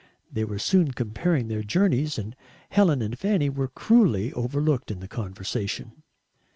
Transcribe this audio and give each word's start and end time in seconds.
They 0.33 0.43
were 0.43 0.57
soon 0.57 0.93
comparing 0.93 1.47
their 1.47 1.61
journeys, 1.61 2.17
and 2.17 2.35
Helen 2.71 3.03
and 3.03 3.15
Fanny 3.19 3.49
were 3.49 3.67
cruelly 3.67 4.33
overlooked 4.33 4.89
in 4.89 4.99
the 4.99 5.07
conversation. 5.07 6.01